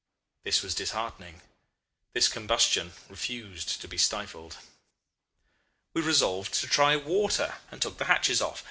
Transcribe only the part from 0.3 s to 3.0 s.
This was disheartening. This combustion